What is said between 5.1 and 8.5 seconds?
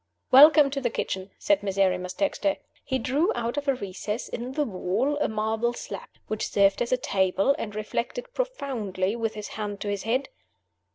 a marble slab, which served as a table, and reflected